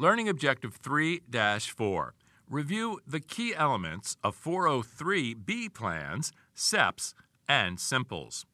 Learning 0.00 0.28
Objective 0.28 0.76
3 0.76 1.22
4. 1.32 2.14
Review 2.48 3.00
the 3.04 3.18
key 3.18 3.52
elements 3.52 4.16
of 4.22 4.40
403B 4.40 5.74
plans, 5.74 6.30
SEPs, 6.54 7.14
and 7.48 7.80
Simples. 7.80 8.46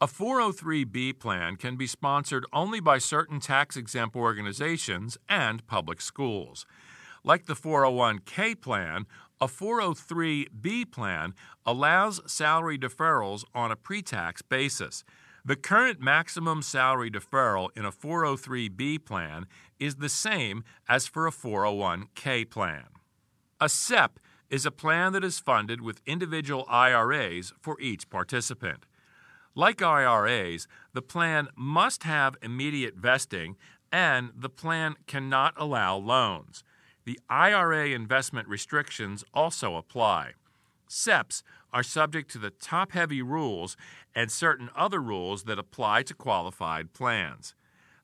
A 0.00 0.08
403B 0.08 1.20
plan 1.20 1.54
can 1.54 1.76
be 1.76 1.86
sponsored 1.86 2.44
only 2.52 2.80
by 2.80 2.98
certain 2.98 3.38
tax 3.38 3.76
exempt 3.76 4.16
organizations 4.16 5.16
and 5.28 5.64
public 5.68 6.00
schools. 6.00 6.66
Like 7.22 7.46
the 7.46 7.54
401k 7.54 8.60
plan, 8.60 9.06
a 9.40 9.46
403b 9.46 10.90
plan 10.90 11.34
allows 11.64 12.20
salary 12.26 12.76
deferrals 12.76 13.44
on 13.54 13.70
a 13.70 13.76
pre 13.76 14.02
tax 14.02 14.42
basis. 14.42 15.04
The 15.44 15.56
current 15.56 16.00
maximum 16.00 16.62
salary 16.62 17.10
deferral 17.10 17.70
in 17.76 17.84
a 17.84 17.90
403b 17.90 19.04
plan 19.04 19.46
is 19.80 19.96
the 19.96 20.08
same 20.08 20.62
as 20.88 21.08
for 21.08 21.26
a 21.26 21.32
401k 21.32 22.48
plan. 22.48 22.84
A 23.60 23.68
SEP 23.68 24.20
is 24.50 24.64
a 24.64 24.70
plan 24.70 25.12
that 25.14 25.24
is 25.24 25.40
funded 25.40 25.80
with 25.80 26.00
individual 26.06 26.64
IRAs 26.68 27.52
for 27.60 27.80
each 27.80 28.08
participant. 28.08 28.86
Like 29.56 29.82
IRAs, 29.82 30.68
the 30.92 31.02
plan 31.02 31.48
must 31.56 32.04
have 32.04 32.36
immediate 32.40 32.94
vesting 32.94 33.56
and 33.90 34.30
the 34.36 34.48
plan 34.48 34.94
cannot 35.08 35.54
allow 35.56 35.96
loans. 35.96 36.62
The 37.04 37.18
IRA 37.28 37.88
investment 37.88 38.46
restrictions 38.46 39.24
also 39.34 39.74
apply. 39.74 40.34
SEPs 40.88 41.42
are 41.72 41.82
subject 41.82 42.30
to 42.32 42.38
the 42.38 42.50
top 42.50 42.92
heavy 42.92 43.22
rules 43.22 43.76
and 44.14 44.30
certain 44.30 44.70
other 44.76 45.00
rules 45.00 45.44
that 45.44 45.58
apply 45.58 46.02
to 46.04 46.14
qualified 46.14 46.92
plans. 46.92 47.54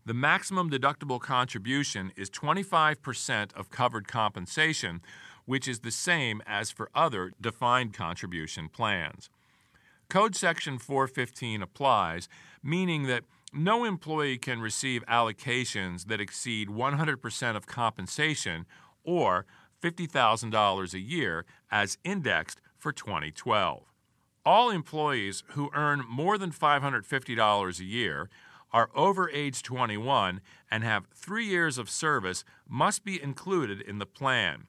The 0.07 0.15
maximum 0.15 0.71
deductible 0.71 1.21
contribution 1.21 2.13
is 2.17 2.31
25% 2.31 3.53
of 3.55 3.71
covered 3.71 4.09
compensation, 4.09 5.03
which 5.45 5.69
is 5.69 5.81
the 5.81 5.91
same 5.91 6.41
as 6.47 6.71
for 6.71 6.89
other 6.95 7.33
defined 7.41 7.93
contribution 7.93 8.69
plans. 8.69 9.29
Code 10.09 10.35
Section 10.35 10.79
415 10.79 11.61
applies, 11.61 12.29
meaning 12.63 13.03
that 13.03 13.25
no 13.53 13.85
employee 13.85 14.39
can 14.39 14.61
receive 14.61 15.05
allocations 15.07 16.07
that 16.07 16.21
exceed 16.21 16.69
100% 16.69 17.57
of 17.57 17.67
compensation 17.67 18.65
or 19.05 19.45
$50,000 19.83 20.95
a 20.95 20.99
year 20.99 21.45
as 21.71 21.99
indexed 22.05 22.61
for 22.89 22.93
2012. 22.93 23.83
All 24.47 24.71
employees 24.71 25.45
who 25.49 25.69
earn 25.75 26.03
more 26.09 26.39
than 26.39 26.51
$550 26.51 27.81
a 27.81 27.85
year, 27.85 28.31
are 28.73 28.89
over 28.95 29.29
age 29.29 29.63
21, 29.63 30.41
and 30.71 30.85
have 30.85 31.05
three 31.15 31.45
years 31.45 31.77
of 31.77 31.91
service 31.91 32.45
must 32.67 33.05
be 33.05 33.23
included 33.23 33.83
in 33.83 33.99
the 33.99 34.07
plan. 34.07 34.69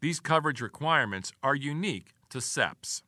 These 0.00 0.18
coverage 0.18 0.62
requirements 0.62 1.30
are 1.42 1.54
unique 1.54 2.14
to 2.30 2.38
SEPs. 2.38 3.02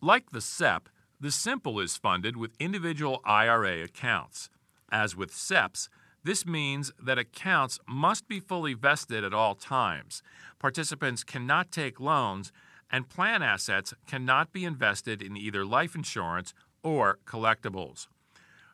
Like 0.00 0.30
the 0.30 0.40
SEP, 0.40 0.88
the 1.20 1.30
Simple 1.30 1.78
is 1.78 1.98
funded 1.98 2.38
with 2.38 2.56
individual 2.58 3.20
IRA 3.26 3.84
accounts. 3.84 4.48
As 4.90 5.14
with 5.14 5.32
SEPs, 5.32 5.90
this 6.24 6.46
means 6.46 6.92
that 6.98 7.18
accounts 7.18 7.78
must 7.86 8.26
be 8.26 8.40
fully 8.40 8.72
vested 8.72 9.22
at 9.22 9.34
all 9.34 9.54
times. 9.54 10.22
Participants 10.58 11.24
cannot 11.24 11.70
take 11.70 12.00
loans, 12.00 12.52
and 12.92 13.08
plan 13.08 13.42
assets 13.42 13.94
cannot 14.06 14.52
be 14.52 14.64
invested 14.64 15.22
in 15.22 15.36
either 15.36 15.64
life 15.64 15.94
insurance 15.94 16.52
or 16.82 17.18
collectibles. 17.26 18.08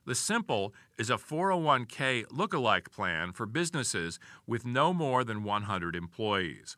The 0.04 0.14
Simple 0.14 0.74
is 0.98 1.10
a 1.10 1.14
401k 1.14 2.24
look-alike 2.30 2.90
plan 2.90 3.32
for 3.32 3.46
businesses 3.46 4.18
with 4.46 4.66
no 4.66 4.92
more 4.92 5.22
than 5.22 5.44
100 5.44 5.94
employees. 5.94 6.76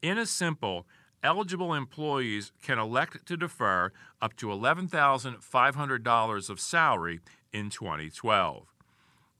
In 0.00 0.16
a 0.16 0.24
Simple, 0.24 0.86
eligible 1.22 1.74
employees 1.74 2.52
can 2.62 2.78
elect 2.78 3.26
to 3.26 3.36
defer 3.36 3.92
up 4.22 4.34
to 4.36 4.46
$11,500 4.46 6.50
of 6.50 6.60
salary 6.60 7.20
in 7.52 7.68
2012. 7.70 8.66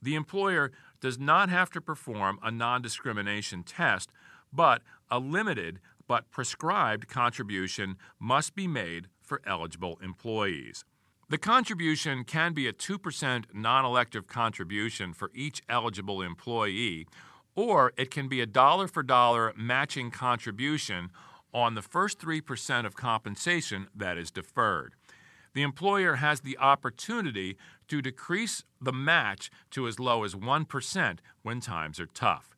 The 0.02 0.16
employer 0.16 0.72
does 1.00 1.18
not 1.18 1.48
have 1.48 1.70
to 1.70 1.80
perform 1.80 2.38
a 2.42 2.50
non 2.50 2.82
discrimination 2.82 3.62
test, 3.62 4.10
but 4.52 4.82
a 5.10 5.18
limited 5.18 5.80
but 6.10 6.28
prescribed 6.32 7.06
contribution 7.06 7.96
must 8.18 8.56
be 8.56 8.66
made 8.66 9.06
for 9.22 9.40
eligible 9.46 9.96
employees. 10.02 10.84
The 11.28 11.38
contribution 11.38 12.24
can 12.24 12.52
be 12.52 12.66
a 12.66 12.72
2% 12.72 13.44
non 13.54 13.84
elective 13.84 14.26
contribution 14.26 15.12
for 15.12 15.30
each 15.32 15.62
eligible 15.68 16.20
employee, 16.20 17.06
or 17.54 17.92
it 17.96 18.10
can 18.10 18.26
be 18.26 18.40
a 18.40 18.46
dollar 18.46 18.88
for 18.88 19.04
dollar 19.04 19.52
matching 19.56 20.10
contribution 20.10 21.10
on 21.54 21.76
the 21.76 21.82
first 21.82 22.18
3% 22.18 22.84
of 22.84 22.96
compensation 22.96 23.86
that 23.94 24.18
is 24.18 24.32
deferred 24.32 24.94
the 25.52 25.62
employer 25.62 26.16
has 26.16 26.40
the 26.40 26.56
opportunity 26.58 27.56
to 27.88 28.00
decrease 28.00 28.62
the 28.80 28.92
match 28.92 29.50
to 29.70 29.88
as 29.88 29.98
low 29.98 30.22
as 30.22 30.34
1% 30.34 31.18
when 31.42 31.60
times 31.60 31.98
are 31.98 32.06
tough. 32.06 32.50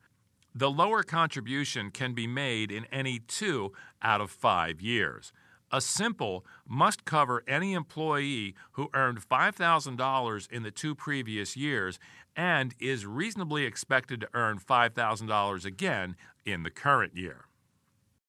The 0.54 0.70
lower 0.70 1.02
contribution 1.02 1.90
can 1.90 2.12
be 2.12 2.26
made 2.26 2.70
in 2.70 2.84
any 2.86 3.18
two 3.18 3.72
out 4.02 4.20
of 4.20 4.30
five 4.30 4.80
years. 4.82 5.32
A 5.70 5.80
simple 5.80 6.44
must 6.68 7.06
cover 7.06 7.42
any 7.48 7.72
employee 7.72 8.54
who 8.72 8.90
earned 8.92 9.26
$5,000 9.26 10.50
in 10.50 10.62
the 10.62 10.70
two 10.70 10.94
previous 10.94 11.56
years 11.56 11.98
and 12.36 12.74
is 12.78 13.06
reasonably 13.06 13.64
expected 13.64 14.20
to 14.20 14.28
earn 14.34 14.58
$5,000 14.58 15.64
again 15.64 16.16
in 16.44 16.62
the 16.62 16.70
current 16.70 17.16
year. 17.16 17.46